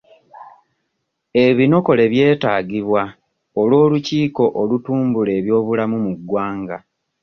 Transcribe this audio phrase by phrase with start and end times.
[1.45, 3.01] Ebinokole byetaagibwa
[3.59, 6.77] olw'olukiiko olutumbula ebyobulamu mu ggwanga.